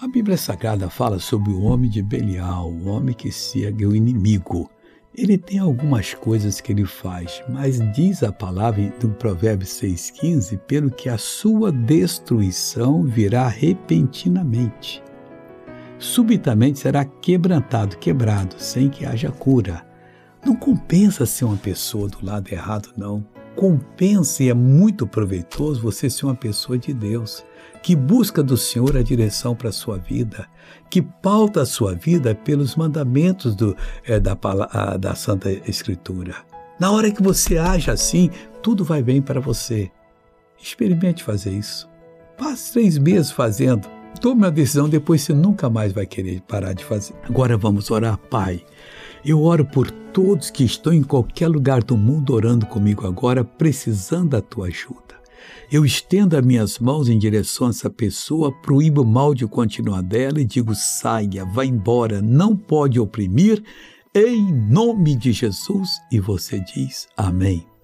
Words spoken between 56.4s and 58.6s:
minhas mãos em direção a essa pessoa,